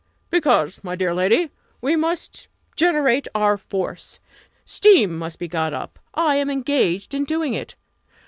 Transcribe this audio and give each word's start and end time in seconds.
"Because, 0.31 0.83
my 0.83 0.95
dear 0.95 1.13
lady 1.13 1.51
we 1.79 1.95
must 1.95 2.47
generate 2.75 3.27
our 3.35 3.55
force. 3.55 4.19
Steam 4.65 5.15
must 5.15 5.37
be 5.37 5.47
got 5.47 5.75
up 5.75 5.99
I 6.15 6.37
am 6.37 6.49
engaged 6.49 7.13
in 7.13 7.23
doing 7.23 7.53
it. 7.53 7.75